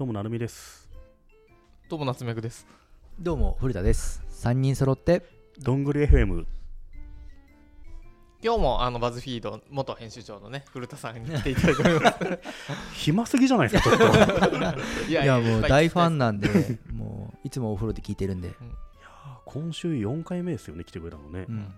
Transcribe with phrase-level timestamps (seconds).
[0.00, 0.88] どうもなるみです。
[1.90, 2.66] どうも夏目くです。
[3.18, 4.22] どうも古田です。
[4.30, 5.26] 3人揃って。
[5.58, 6.46] どんぐり FM
[8.42, 12.18] 今日もあのバズフィード元編集長のね古田さんに来ていただいております。
[12.96, 15.06] 暇すぎじゃないですかちょっと。
[15.06, 16.48] いいやもう大ファンななんで
[16.94, 18.54] もういつもお風呂で聞いてるんで、
[19.44, 21.44] 今週4回目ですよね来てくれたのね。
[21.46, 21.74] う、ん。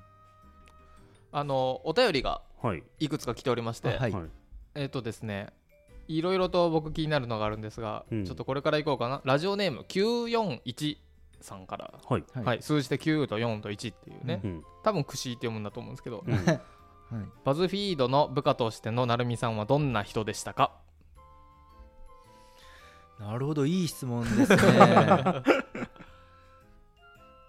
[1.32, 2.84] あのお便りがはい。
[3.00, 4.12] いくつか来ておりまして、あはい。
[4.12, 4.30] はい。
[4.76, 5.52] えっ、とですね
[6.08, 8.24] いろいろと僕気になるのがあるんですが、うん。
[8.24, 9.20] ちょっとこれからいこうかな。
[9.24, 10.96] ラジオネーム941
[11.40, 12.24] さんから、はい。
[12.44, 12.62] はい。
[12.62, 14.64] 数字で9と4と1っていうね、うん。
[14.82, 16.34] 多分串って読むんだと思うんですけど、うん。
[16.34, 16.60] はい。
[17.44, 20.72] バズフィードの部下としての成美さんはどんな人でしたか？
[23.20, 24.58] なるほどいい質問ですね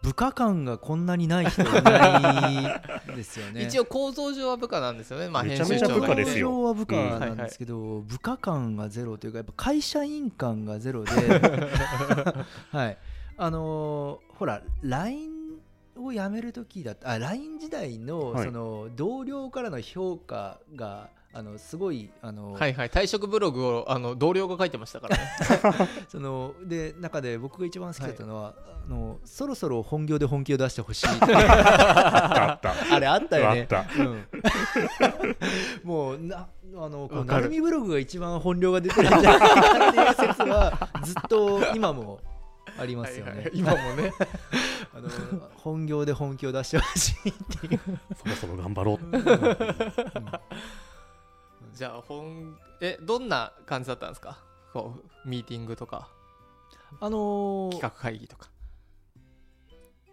[0.03, 2.73] 部下感がこんなにない人いな
[3.09, 3.63] いですよね。
[3.65, 6.13] 一応構造上は部下なんですよね、まあ、編集長が。
[6.13, 11.11] 構造は部下なんですけど、部下感がゼロというかやっぱ会社員感がゼロで。
[12.71, 12.97] はい。
[13.37, 15.29] あのーほら LINE
[15.95, 18.45] を辞める時だったあ LINE 時代のはい。
[18.45, 22.89] その同僚からの評価があのすごいあの、はいはい。
[22.89, 25.23] 退職ブログをあの同僚が書いてましたからね。
[26.07, 28.53] そので中で僕が一番好きだったのは、
[28.85, 31.07] あのそろそろ本業で本気を出してほしい。
[31.07, 32.73] あった。
[32.95, 33.67] あれあったよね。
[33.71, 34.03] あった。
[34.03, 34.27] うん。
[35.83, 42.19] もうなあのこうなるみブログが一番本領が出てるんじゃない かっていう説はずっと今も
[42.77, 43.51] ありますよね、はいはい。
[43.53, 44.13] 今もね。
[44.95, 45.09] あの
[45.55, 47.79] 本業で本気を出してほしいっていう、
[48.15, 48.99] そろそろ頑張ろう
[51.73, 54.43] じゃあ本えどんな感じだったんですか？
[54.73, 56.09] こうミーティングとか。
[56.99, 58.49] あのー企画会議とか。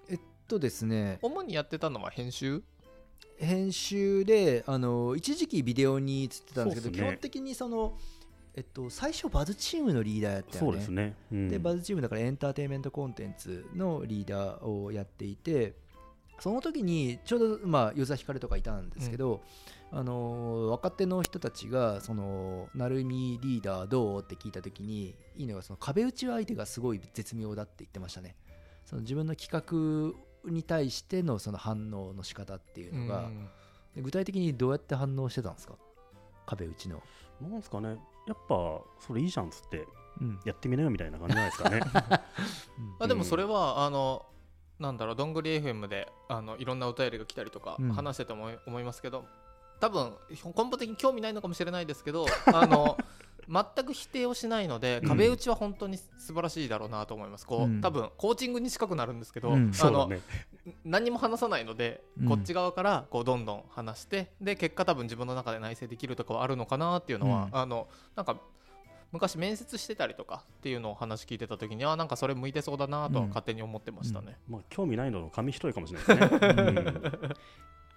[0.08, 1.18] えっとですね。
[1.20, 2.62] 主にやってたのは編集？
[3.36, 6.96] 編集であの一時期ビデオに映ってたんですけどね。
[6.96, 7.98] 基本的にその
[8.54, 10.70] えっと最初バズチームのリーダーやったよね。
[10.70, 11.48] そうですね、うん。
[11.48, 15.74] でバズチームだからエンターテインメントコンテンツのリーダーをやっていて
[16.40, 19.42] その時にちょうど、まあ、与座ひかるとかいたんですけど、
[19.92, 28.36] あのー若手の人たちがその「成海リーダーどう?」って聞いた時にいいのがその壁打ち相手がすごい絶妙だって言ってましたね。
[28.84, 30.14] その自分の企
[30.44, 33.48] 画に対してのその反応の仕方っていうのが、うん。
[33.94, 35.74] で具体的にどうやって反応してたんですか？
[36.46, 37.02] 壁打ちの、
[37.40, 37.98] なんですかね。
[38.26, 39.86] やっぱそれいいじゃんっつって
[40.20, 40.40] うん。
[40.44, 41.80] やってみなよみたいな感じじゃないですかね。
[43.00, 44.24] あでもそれはあの
[44.80, 47.92] なんだろうどんぐり FM であのいろんなお便りが来たりとかうん。
[47.92, 49.26] 話してても思いますけど、
[49.78, 52.96] 多分根本的に興味ないのかもしれないですけど あの
[53.48, 55.08] 全く否定をしないのでうん。
[55.08, 57.80] 壁打ちは本当に素晴らしいだろうなと思います、こううん。
[57.80, 59.72] 多分コーチングに近くなるんですけど、うん。
[59.78, 60.20] あのね。
[60.84, 62.28] 何も話さないので、うん。
[62.28, 67.56] こっち側からこうどんどん話してで結果多分自分の中で内省できるとかはあるのかなっていうのは、うん。
[67.56, 68.38] あのなんか
[69.12, 73.28] 昔面接してたりとかっていうのを話聞いてた時にあなんかそれ向いてそうだなとはうん。
[73.28, 74.38] 勝手に思ってましたね。
[74.48, 77.34] まあ興味ないのの紙一重かもしれないですね、うん。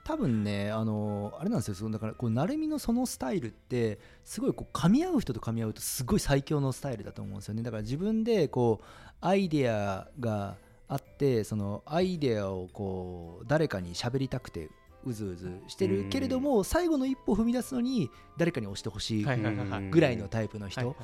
[0.04, 1.76] 多分ねあのあれなんですよ。
[1.76, 7.64] そのだからこう成海のそのスタイルってすごいこう噛み合う人と噛み合うとすごい最強のスタイルだと思うんですよね。
[7.64, 8.86] だから自分でこう
[9.22, 10.58] アイデアが
[10.88, 14.70] あってそのアイデアをこう誰かに喋りたくて
[15.06, 20.96] うずうずしてうんるけれども最後の一歩踏み出すのに誰かに押してほしいぐらいのタイプの人、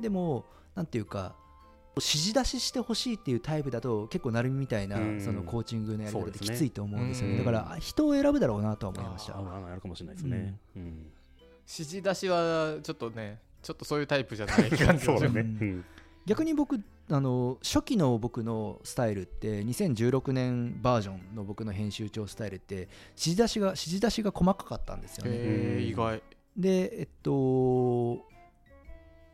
[0.00, 1.34] でもなんていうか
[1.96, 5.20] 指示出ししてほしいっていうタイプだと結構成海みたいなうん。
[5.20, 7.32] そのコーチングのやり方できついと思うんですよね。
[7.32, 7.38] うん。
[7.38, 9.36] だから人を選ぶだろうなとは思いました。
[9.36, 10.82] あるかもしれないですね、うん。
[10.82, 11.04] 指
[11.66, 15.82] 示出しはちょっとねちょっとそういうタイプじゃない感じそうだね、
[16.26, 16.80] 逆に僕
[17.10, 25.80] あの初期の僕のスタイルって2016年バージョンの僕の編集長スタイルって指示出しが指示出しが細かかったんですよね。
[25.82, 26.22] 意外。
[26.56, 28.26] でえっと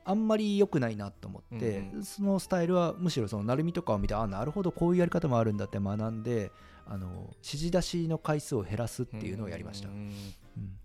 [0.06, 2.04] あんまり良くないなと思って、うんうん。
[2.04, 6.52] そのスタイルはむしろその成海とかを見てあなるほどこういうやり方もあるんだって学んで
[6.86, 10.12] あの指示出しの回数を減らすっていうのをやりました、うんうん
[10.56, 10.83] 結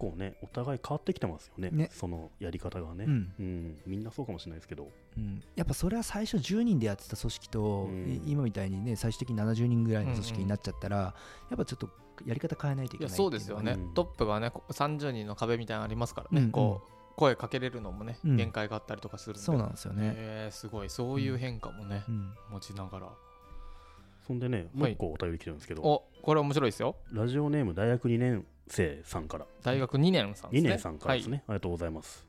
[0.00, 1.90] 構ねお互い変わってきてますよねね。
[1.92, 3.32] そのやり方がね、うん。
[3.38, 3.76] うん。
[3.86, 4.88] みんなそうかもしれないですけど。
[5.16, 5.42] うん。
[5.54, 8.22] やっぱそれは最初10人でやってた組織と、うん。
[8.26, 11.14] い今みたいにね最終的に70人ぐらいの組織になっちゃったら、や
[11.54, 11.88] っぱちょっと
[12.26, 13.94] やり方変えないといけないそうですよね、うん。
[13.94, 16.50] トップがねこ30人の壁みたいなのありますからね、うんうん。
[16.52, 18.36] こう声かけれるのもね、うん。
[18.36, 20.90] 限界があったりとかするそうなんですよね、えーすごい。
[20.90, 22.32] そういう変化もね、うん。
[22.50, 23.08] 持ちながら。
[24.26, 26.94] そんでねもう一個お便り来てるんですけど、おこれ面白いですよ。
[27.12, 29.46] ラジオネーム大学2年生さんから。
[29.62, 32.26] 大学2年さんです2ね年さんからですね、はい、ありがとうございます。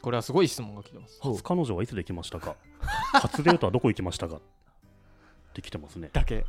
[0.00, 1.18] これはすごい質問が来てます。
[1.22, 2.56] 初彼女はいつできましたか？
[3.20, 4.36] 初デートはどこ行きましたか？
[4.36, 4.40] っ
[5.54, 6.10] て来てますね。
[6.12, 6.44] だけ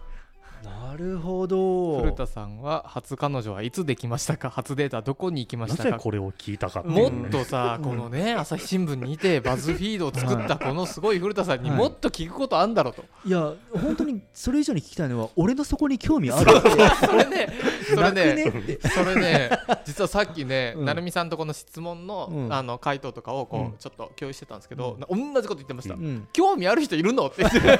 [0.64, 2.00] なるほど。
[2.00, 4.50] 古田さんは初彼女はいつできましたか？
[4.50, 5.90] 初デートはどこに行きまなしたか？
[5.92, 11.80] ぜこれを聞いたかっていもっとさ、このね朝日新聞にいてバズフィードを作ったこのすごい古田さんにはい。
[11.80, 16.52] もっと聞くことあんだろうと、いや本当にそれ以上に聞きたいのは俺のそこに興味ある
[17.02, 17.48] それね
[17.90, 19.50] それねそれね
[19.86, 20.86] 実はさっきね、うん。
[20.86, 22.54] 成美さんとこの質問の,、うん。
[22.54, 23.74] あの回答とかをこう、うん。
[23.78, 25.00] ちょっと共有してたんですけど、うん。
[25.00, 26.28] な同じこと言ってました、うん。
[26.32, 27.28] 興味ある人いるの？
[27.28, 27.80] って言って。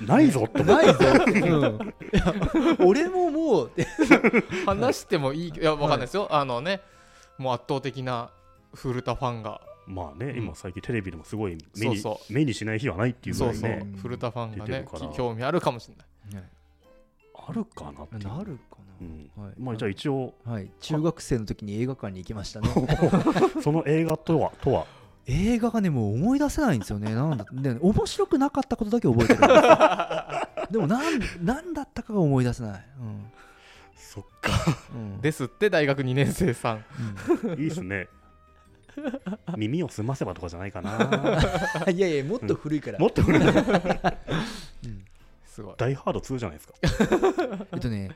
[0.06, 0.62] ないぞって。
[0.62, 0.94] ないぞ、
[2.80, 3.86] 俺ももうって
[4.66, 6.80] 話してもいいいやわかんないですよ、あのね
[7.38, 8.30] もう圧倒的な
[8.74, 9.60] 古田ファンが。
[9.86, 10.38] まあね、うん。
[10.38, 14.86] 今最近テレビでもすごい目にそうそ目にしない日はないっていうぐそうそう、らいね古田ファンがね
[15.16, 16.44] 興味あるかもしれない。
[17.48, 18.28] あるかなっていう。
[18.28, 19.30] なるかうん。
[19.36, 19.52] な、はい。
[19.58, 22.68] まあじゃあ一応はい、中学生の時に映画館に行きましたね。
[23.62, 24.86] その映画とはとは？
[25.30, 27.14] 映画がねもう思い出せないんですよね。
[27.14, 29.42] なんだで面白くなかったことだけ覚えてるん
[30.70, 32.84] でもなんなんだったかが思い出せない、
[33.96, 34.52] そっか。
[34.94, 35.00] うん。
[35.00, 36.84] うんですって大学2年生さん。
[37.44, 37.58] うん。
[37.58, 38.08] いいっすね。
[39.56, 41.08] 耳を澄ませばとかじゃないかな。
[41.90, 43.42] いやいやもっと古いから、もっと古い。
[43.42, 45.04] うん。
[45.46, 45.74] すごい。
[45.76, 46.74] ダイハード2じゃないですか。
[47.72, 48.10] えっとね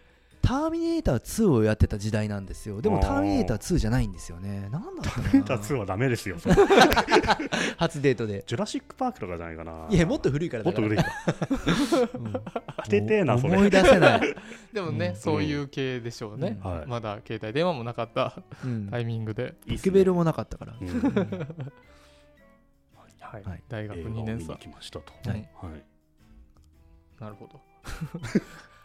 [0.52, 2.82] ターミネーター2をやってた時代なんですよ。
[2.82, 3.22] でもター。
[3.22, 4.68] ミネーター2じゃないんですよね。
[4.70, 6.36] なんだターミネーター2はダメですよ
[7.78, 8.44] 初デートで。
[8.46, 9.86] ジュラシック・パークとかじゃないかな。
[9.88, 11.04] いやもっと古いからもっと古いか。
[12.16, 12.32] うん。
[12.84, 13.56] 当ててえなそれ。
[13.56, 14.20] 思い出せない、
[14.74, 15.16] でもね、うん。
[15.16, 16.70] そういう系でしょうね、うん。
[16.70, 16.86] はい。
[16.86, 18.42] まだ携帯電話もなかった。
[18.62, 18.88] うん。
[18.90, 20.88] タイミングで、いいっすねポケベルもなかったから、うん。
[23.20, 23.62] はいはい。
[23.70, 25.14] 大学2映画を年生見に行きましたと。
[25.30, 25.48] はい。
[25.54, 25.84] はい。
[27.18, 27.58] なるほど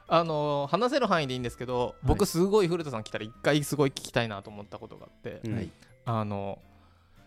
[0.08, 5.56] あのー話せる範囲でいいんですけど、僕すごい古田さん来たら一回すごい聞きたいなと思ったことがあって、うん。
[5.56, 5.70] はい。
[6.06, 6.60] あの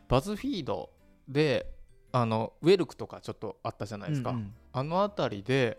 [0.09, 0.91] バズフィード
[1.29, 1.67] で
[2.12, 4.55] あのウェルクとかちょっとあったじゃないですか、うんうん。
[4.73, 5.79] あの辺りで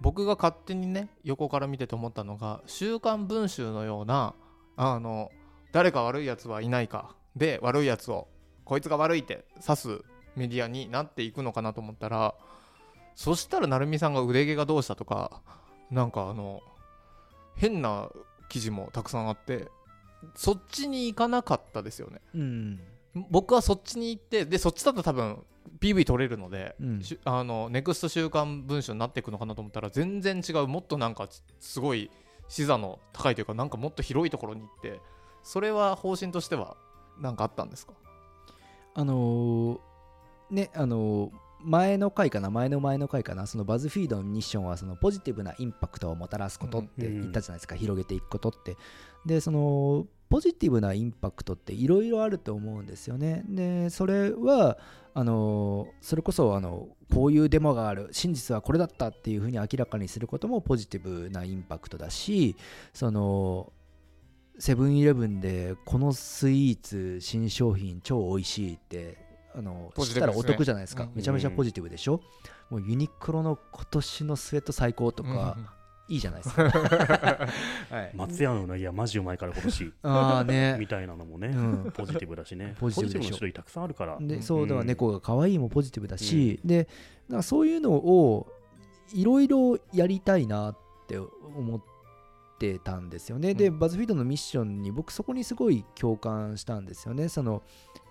[0.00, 4.34] 僕が勝手にね横から見てて思ったのが「週刊文春」のような
[4.76, 5.30] あの
[5.72, 8.28] 誰か悪いやつはいないかで悪いやつを
[8.64, 10.02] こいつが悪いって指す
[10.36, 12.34] メディアになっていくのかなと思ったら
[13.14, 15.42] そしたら成美さんが腕毛がどうしたとか
[15.90, 16.62] なんかあの
[17.56, 18.08] 変な
[18.48, 19.68] 記事もたくさんあって
[20.34, 22.20] そっちに行かなかったですよね。
[22.34, 22.80] うん。
[23.30, 25.44] 僕はそっちに行ってでそっちだと多分
[25.80, 27.02] PV 取れるので、うん。
[27.02, 31.28] しあのネクスト週刊文春になっていくのかなと思ったら全然違うもっとなんか
[31.58, 32.10] すごい
[32.48, 35.00] 視座の高いというかなんかもっと広いところに行って
[35.42, 36.76] それは方針としては
[37.18, 37.94] 何かあったんですか？
[38.94, 39.78] あのー
[40.50, 41.30] ねあのー
[41.62, 48.76] 前の回かな前の前の回かなそのバズフィードのミッションはそのポジティブなインパクトをもたらすことって言ったじゃないですか、広げていくことって。
[49.26, 53.42] でそのポジティブなインパクトっていろいろあると思うんですよね。
[53.48, 54.78] でそれは
[55.12, 62.54] あのーそれこそあのこういうデモがある真実はこれだったっていうふうに明らかにすることもポジティブなインパクトだし
[62.94, 63.72] その
[64.60, 72.20] セブンイレブンでこのスイーツ新商品超美味しいってあの知ったらお得じゃないですか、うんめちゃめちゃポジティブでしょ、
[72.70, 75.56] もうユニクロの今年のスウェット最高とか、
[76.10, 76.64] いいじゃないですか、
[77.90, 79.92] はい、松屋のうなぎはマジうまいから今年。
[80.02, 80.76] ああね。
[80.78, 81.92] みたいなのもねうん。
[81.92, 82.74] ポジティブだしね。
[82.80, 83.30] ポジティブでしょ。
[83.30, 84.16] の種類たくさんあるから。
[84.16, 84.26] うん。
[84.26, 88.48] でそうだから猫が可愛いもポジティブだし、でだからそういうのを
[89.14, 90.76] いろいろやりたいなっ
[91.06, 91.80] て思っ
[92.58, 93.78] てたんですよね、でうん。
[93.78, 97.28] バズフィードのミッションに僕そこにすごい共感したんですよね。
[97.28, 97.62] その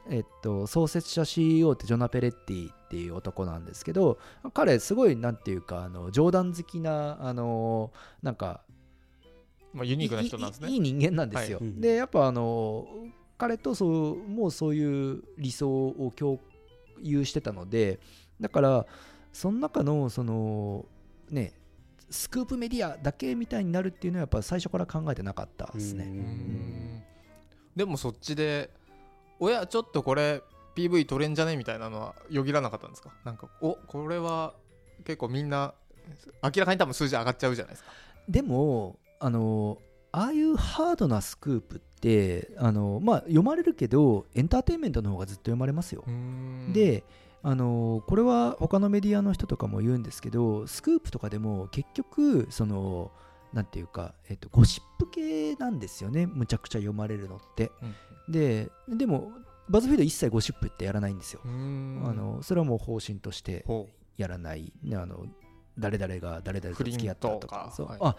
[0.10, 4.18] えっと、創設者 CEO ってジョナ・ペレッティっていう男なんですけど
[4.54, 7.92] 彼すごいなんていうかあの冗談好きなあの
[8.24, 8.62] なんか
[9.74, 10.70] まあ、ユニークな人なんですね。
[10.70, 11.74] いい人間なんですよ、はい。
[11.80, 12.88] でやっぱあの
[13.38, 16.40] 彼とそうもうそういう理想を共
[17.02, 18.00] 有してたので
[18.42, 18.86] だから
[19.32, 20.86] その中のその
[21.30, 21.54] ね
[22.10, 26.06] スクープメディアだけみたいになるっていうのはやっぱ最初から考えてなかったですうね。
[26.06, 27.04] うん。
[27.76, 28.72] でもそっちで
[29.40, 30.44] 親ちょっとこれ
[30.76, 31.58] PV 取れんじゃね？
[31.58, 33.12] みたいなのはよぎらなかったんですか？
[33.26, 34.54] なんかおこれは
[35.06, 35.74] 結構みんな
[36.44, 37.90] 明らかに多分数字上がっちゃうじゃないですか。
[38.28, 39.78] でもあの
[40.12, 46.04] ああいうハードなスクープってあの、まあ、読まれるけどエンターテインメントの方がずっと読まれますよ。
[46.74, 47.04] で
[47.42, 53.12] あのこれは他のメディアの人とかも言うんですけどスクープとかでも結局その
[53.54, 57.72] なんていうか、えっと、ゴシップ系なんですよねむちゃくちゃ読まれるのって
[58.30, 59.32] ででも
[59.68, 62.04] バズフィード一切ゴシップってやらないんですよ、うん。
[62.06, 64.74] あのそれはもう方針としてほやらない。
[64.84, 65.26] ねあの
[65.78, 67.40] 誰々が誰々と付き合ったとか。
[67.40, 67.56] 不倫とか。
[67.56, 67.72] はい。
[67.72, 68.16] そうあ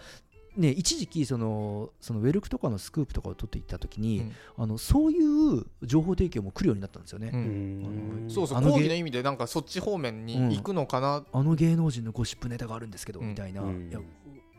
[0.57, 4.33] ね、一時期そのそのウェルクとかのスクープとかを取っていった時う、に、うん。
[4.57, 8.25] あのそういう情報提供も来るようになったんですよね、ううん。
[8.27, 13.29] んそうそうあのゲ講義の意味でなんかそっち方面に行くのかな、あの芸能人のゴシップネタがあるんですけど、うん。
[13.29, 13.89] みたいな、うん。
[13.89, 13.99] いや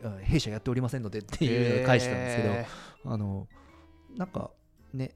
[0.05, 2.67] あ弊社やっておりませんのでっていうのを返したんですけど、へ
[3.05, 3.47] あの
[4.17, 4.51] なんか
[4.95, 5.13] ね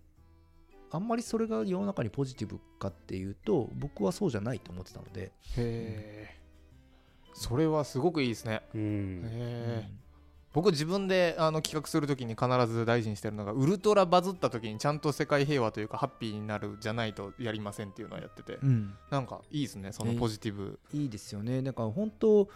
[0.90, 7.34] あんまりそれが世の中にポジティブかっていうと僕はそうじゃないと思ってたので、ーへー。
[7.34, 8.62] それはすごくいいですね。
[8.74, 9.22] うん。
[9.24, 10.06] へー。
[10.52, 18.58] 僕自分であの企画するときに必ず大事にしてるのがウルトラバズった時にちゃんと世界平和というかハッピーになるじゃないとやりませんっていうのをやってて。
[18.62, 18.94] うん。
[19.10, 20.78] なんかいいですねそのポジティブ。
[20.94, 21.60] いいですよね。
[21.62, 22.48] だから本当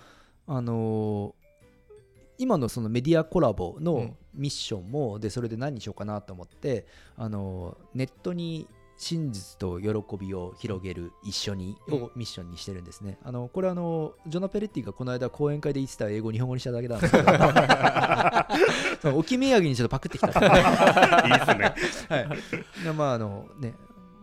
[0.46, 1.39] あのー
[2.40, 4.16] 今のそのメディアコラボのうん。
[4.32, 11.94] ミッションも、でそれで何にしようかなと思ってあのーネットに真実と喜びを広げる一緒にうん。
[12.04, 13.18] をミッションにしてるんですね。
[13.24, 19.18] あのこれあのジョナ・ペレッティがこの間講演会で言ってた英語を日本語にしただけなんですけど。
[19.18, 20.28] 置き土産にちょっとパクってきた。
[20.28, 20.48] んですね
[21.24, 22.16] いいですね。
[22.16, 23.74] はい、でまああのね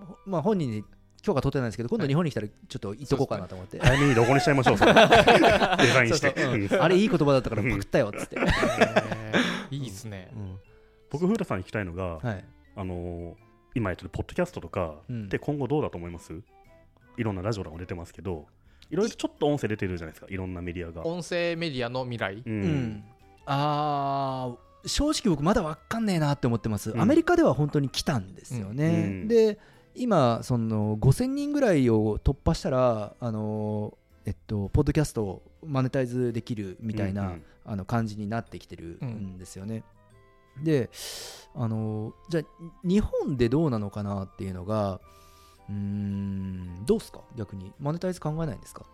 [0.06, 0.86] ほまあ本人に
[1.28, 4.78] 許可取ってないんですけど今度日本に来たらちょっと言っとこうかなと思って、早めにロゴにしちゃいましょう。
[4.80, 6.78] デザインして。
[6.80, 8.38] あれいい言葉だったからパクったよっつって、
[9.72, 10.30] いいですね。
[10.34, 10.58] うん。
[11.10, 12.44] 僕、古田さんに聞きたいのが、はい。
[12.76, 13.34] あのー
[13.76, 15.26] 今やってるポッドキャストとかうん。
[15.26, 16.34] って今後どうだと思います？
[17.18, 18.48] いろんなラジオとかも出てますけど、
[18.90, 21.06] いろいろちょっと音声出てるじゃないですか、いろんなメディアが。
[21.06, 22.36] 音声メディアの未来？
[22.38, 22.64] ううん。
[22.64, 23.04] ん、
[23.46, 27.02] あー正直僕まだ分かんねえなって思ってます、うん。
[27.02, 28.92] アメリカでは本当に来たんですよね、う
[29.26, 29.28] ん。
[29.28, 29.60] で
[29.98, 37.44] 今その5000人ぐらいを突破したらあのえっとポッドキャストをマネタイズできるみたいな、うんうん。
[37.70, 39.84] あの感じになってきてるんですよね、
[40.64, 40.90] で
[41.54, 42.44] あのじゃあ
[42.82, 45.02] 日本でどうなのかなっていうのが
[45.70, 47.20] うーんどうですか？
[47.36, 47.74] 逆に。
[47.78, 48.86] マネタイズ考えないんですか？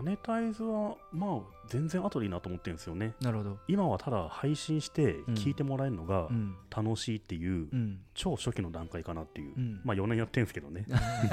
[0.00, 3.12] マネタイズは、まあ、全然後でいいなと思ってるんですよね。
[3.20, 3.58] なるほど。
[3.68, 6.56] 今はただ配信して聞いてもらえるのがうん。
[6.74, 8.00] 楽しいっていううん。
[8.14, 9.80] 超初期の段階かなっていう、うん。
[9.84, 10.86] まあ4年やってるんですけどね。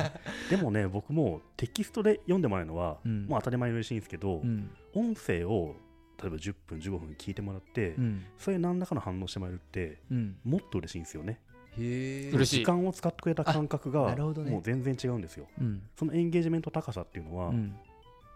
[0.52, 3.26] でもね僕もテキストで読んでもらえるのは、うん。
[3.30, 4.70] まあ当たり前に嬉しいんですけど、うん。
[4.94, 5.78] 音声を
[6.22, 8.26] 例えば10分15分聞いてもらって、うん。
[8.38, 10.36] それ何らかの反応してもらえるってうん。
[10.44, 11.40] もっと嬉しいんですよね。
[11.78, 15.48] 時間を使ってくれた感覚がもう全然違うんですよ。
[15.62, 15.84] うん。
[15.96, 17.74] そのエンゲージメント高さっていうのは、うん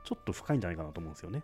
[0.03, 1.43] ちょっと深いんじゃないかなと思うんですよね。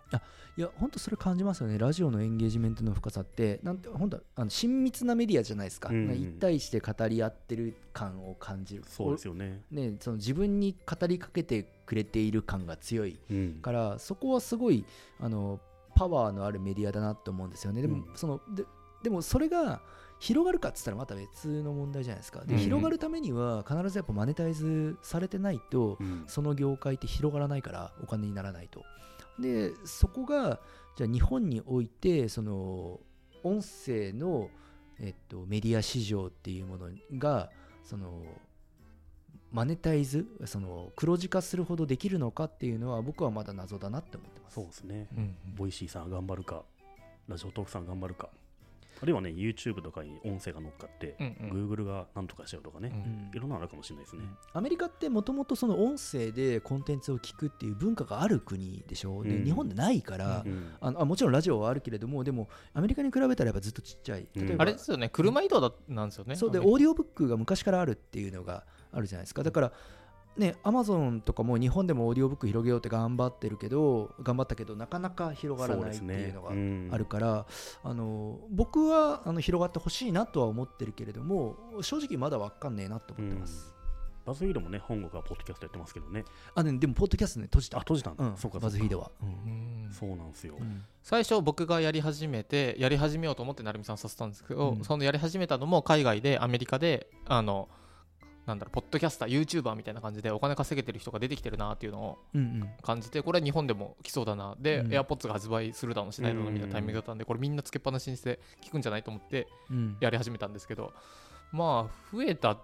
[0.56, 1.78] いや本当それ感じますよね。
[1.78, 3.60] ラジオのエンゲージメントの深さって。
[3.62, 6.14] なんて本当あの親密なメディアじゃないですか、うんうん。
[6.14, 8.84] 一対して語り合ってる感を感じる。
[8.86, 9.62] そうですよね。
[9.70, 13.54] ね、その自分に語りかけてくれている感が強いうん。
[13.62, 14.84] からそこはすごい
[15.20, 15.60] あの
[15.94, 17.82] パワーのあるメディアだなと思うんですよね。
[17.82, 18.16] でも,、うん。
[18.16, 18.64] そので
[19.02, 19.80] でもそれが
[20.20, 22.44] 広がるかっつったらまた別の問題じゃないですか。
[22.44, 26.24] で、うん広がるためには必ずやっぱマネタイズされてないと、うん。
[26.26, 28.84] その業界って広がらないからお金にならないと。
[29.38, 30.60] でそこが
[30.96, 33.00] じゃあ日本においてその
[33.44, 34.50] 音声の、
[34.98, 37.50] えっと、メディア市場っていうものが
[37.84, 38.24] その
[39.52, 44.54] マネタイズその黒字化するほどできるのかっていうのは僕はまだ謎だなって思ってます。
[44.54, 45.06] そうですね。
[45.16, 45.36] うん。
[45.56, 46.64] Voicy さんが頑張るか
[47.28, 48.28] ラジオトークさんが頑張るか
[49.00, 51.70] あるいはね YouTube とかに音声が乗っかって、うんうん。
[51.70, 52.96] Google がなんとかしようとかね、うん。
[52.96, 59.44] うんいろんなのあるかもしれないですね、アメリカってもともとその音声でコンテンツを聞くっていう文化がある国でしょ、でうん。
[59.44, 64.28] 日本でないから、うんあのあもちろんラジオはあるけれどもでもアメリカに比べたらやっぱずっとちっちゃい。
[64.34, 64.46] うん。
[64.46, 65.08] 例えば、あれですよね。
[65.08, 66.36] 車移動だなんですよね。
[66.36, 66.50] そう。
[66.50, 69.42] でオーディオブックが昔からあるっていうのがあるじゃないですか。
[69.42, 69.72] だから
[70.38, 77.46] ねアマゾンとかも日本でもオーディオブック広げようって頑張ってるけど頑張ったけどなかなか広がらないっていうのがあるから、
[77.82, 83.74] あの僕はあの広がってほしいなとは思ってるけれども正直まだ分かんねえなと思ってます、
[84.24, 86.24] バズフィードもね本国はポッドキャストやってますけどね。
[86.54, 87.78] あねでもポッドキャストね閉じた。
[87.78, 89.10] あ閉じたんだ、うん、そうかバズフィードは。
[89.90, 90.84] そうなんですよ、うん。
[91.02, 94.84] 最初僕がやり始めてやり始めようと思って成美さんさせたんですけど、うん。
[94.84, 97.68] そのやり始めたのも海外でアメリカであの
[98.48, 102.70] なんだろうポッドキャスター YouTuber みたいな感じでお金稼げてる人が出てきてるなっていうのをうんうん。
[102.82, 104.56] 感じてこれは日本でも来そうだな。
[104.58, 104.88] で、うん。
[104.88, 109.96] AirPods が発売するだのしないだのみたいなタイミングだったんでこれみんなつけっぱなしにして聞くんじゃないと思ってうん。
[110.00, 110.92] やり始めたんですけど。
[111.52, 112.56] まあ増えた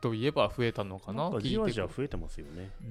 [0.00, 2.90] といえば増えたのかななんかじわじわく増えてますよね、ううん。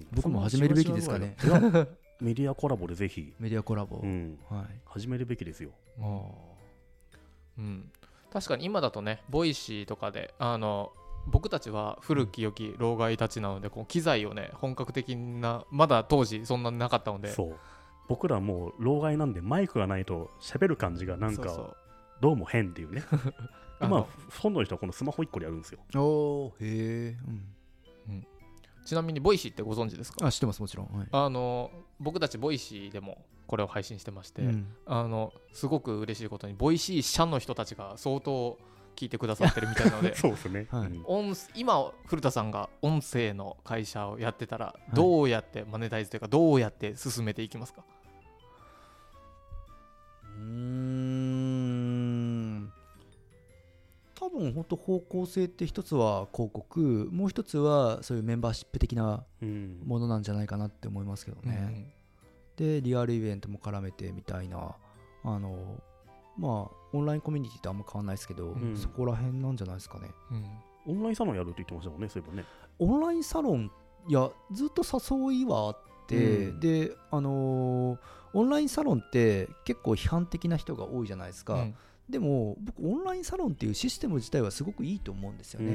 [0.00, 1.36] ん僕も始めるべきですかね。
[2.20, 4.80] メディアコラボでぜひ、メディアコラボ、うん、はい。
[4.86, 5.70] 始めるべきですよ。
[7.58, 7.90] うん、
[8.32, 10.92] 確かに今だとね Voicy とかであの
[11.26, 17.32] 僕たちは古き良き老害たちなのでこう機材をね本格的なまだ当時そんなになかったので。
[17.32, 17.56] そう。
[18.08, 21.76] 僕らもう老害なんでマイクがないと喋る感じがなんか
[22.20, 23.02] どうも変っていうね。
[23.80, 25.80] あのまあほとんどの人はこのスマホ1個でやるんですよ。
[25.94, 27.16] おーへえ、
[28.08, 28.26] うん、
[28.84, 30.24] ちなみに Voicy ってご存知ですか？
[30.26, 31.08] あ知ってますもちろん、はい。
[31.10, 34.66] あの僕たち Voicy でもこれを配信してまして、うん。
[34.86, 38.56] あのすごく嬉しいことに Voicy 社の人たちが相当
[38.96, 40.14] 聞いてくださってるみたいなので。
[40.18, 47.86] そうですね、はい、音今古田さんが音声の会社をやってたらどうやってマネタイズというかどうやって進めていきますか、は
[50.38, 51.16] い、うん。
[54.16, 59.24] 多分本当方向性って一つは広告もう一つはそういうメンバーシップ的な
[59.84, 61.92] ものなんじゃないかなって思いますけどね、
[62.58, 64.74] うん、でリアルイベントも絡めてみたいな
[65.22, 65.80] あの
[66.38, 68.76] まあオンラインコミュニティとあんま変わんないですけど、ん。
[68.76, 70.10] そこら辺なんじゃないですかね。
[70.30, 70.36] うん。
[70.36, 70.44] うん
[70.88, 72.44] オンラインサロンやるって言ってましたもんねそういえばね。
[72.78, 73.72] オンラインサロン
[74.06, 76.60] いやずっと誘いはあって、うん。
[76.60, 77.98] であのー
[78.34, 81.74] オンラインサロンって結構批判的な人が多いじゃないですか、うん。
[82.08, 85.72] でも僕オンラインサロンっていうシステム自体はすごくいいと思うんですよね、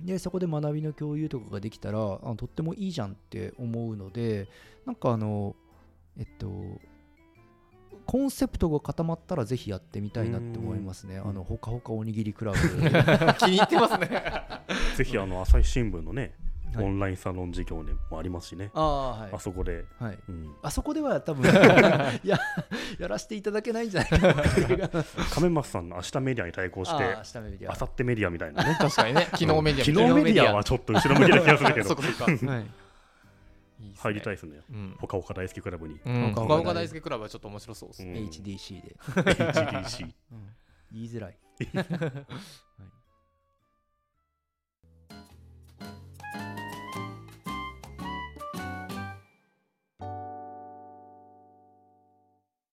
[0.00, 0.06] うん。
[0.06, 4.48] でそこで学びの共有とかができたらあとってもいいじゃんって思うので
[4.86, 5.54] なんかあの
[6.18, 6.48] えっと
[8.06, 11.16] コンセプトが固まったらぜひやってみたいなって思いますね。
[11.16, 11.30] うん。
[11.30, 12.58] あのほかほかおにぎりクラブ、
[13.38, 14.22] 気に入ってますね。
[14.96, 16.34] ぜひあの朝日新聞のね、
[16.72, 16.84] はい。
[16.84, 19.30] オンラインサロン事業ねもありますしね、ああはい。
[19.32, 20.18] あそこで、はい。
[20.28, 21.44] うん、あそこでは多分
[22.22, 22.38] や
[22.98, 25.04] やらせていただけないんじゃないかな。
[25.32, 27.72] 亀松さんの明日メディアに対抗してあー下目メディア。
[27.72, 28.76] あさってメディアみたいなね。
[28.78, 29.22] 確かにね。
[29.32, 29.62] 昨日メディア。
[29.62, 32.02] みたい昨な日メディアはちょっと後ろ向きな気がするけそど
[32.52, 32.85] はい
[33.96, 34.60] 入りたいですね。
[34.70, 34.96] うん。
[34.98, 36.00] ほかほか大好きクラブに。
[36.04, 36.32] うん。
[36.34, 37.00] ほかほか大輔。
[37.00, 38.02] クラブはちょっと面白そうです。
[38.02, 38.12] うん。
[38.14, 40.12] ね HDC で HDC
[40.92, 41.38] 言いづらい。